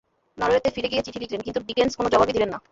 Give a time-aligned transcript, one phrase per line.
[0.37, 2.59] নরওয়েতে ফিরে গিয়ে চিঠি লিখলেন, কিন্তু ডিকেন্স কোনো জবাবই দিলেন না।